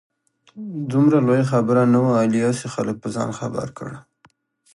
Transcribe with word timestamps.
دومره 0.91 1.17
لویه 1.27 1.45
خبره 1.53 1.83
نه 1.93 1.99
وه. 2.03 2.11
علي 2.21 2.39
هسې 2.47 2.67
خلک 2.75 2.95
په 3.03 3.07
ځان 3.15 3.29
خبر 3.39 3.67
کړ. 3.77 3.89